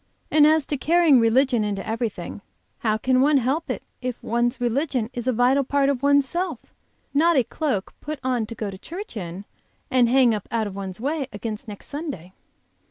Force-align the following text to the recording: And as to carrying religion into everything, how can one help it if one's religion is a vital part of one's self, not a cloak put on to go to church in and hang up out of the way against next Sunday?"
And 0.31 0.47
as 0.47 0.65
to 0.65 0.77
carrying 0.77 1.19
religion 1.19 1.63
into 1.63 1.87
everything, 1.87 2.41
how 2.79 2.97
can 2.97 3.21
one 3.21 3.37
help 3.37 3.69
it 3.69 3.83
if 4.01 4.15
one's 4.23 4.59
religion 4.59 5.11
is 5.13 5.27
a 5.27 5.31
vital 5.31 5.63
part 5.63 5.89
of 5.89 6.01
one's 6.01 6.27
self, 6.27 6.73
not 7.13 7.35
a 7.37 7.43
cloak 7.43 7.93
put 8.01 8.17
on 8.23 8.47
to 8.47 8.55
go 8.55 8.71
to 8.71 8.79
church 8.79 9.15
in 9.15 9.45
and 9.91 10.09
hang 10.09 10.33
up 10.33 10.47
out 10.49 10.65
of 10.65 10.73
the 10.73 11.03
way 11.03 11.27
against 11.31 11.67
next 11.67 11.85
Sunday?" 11.85 12.33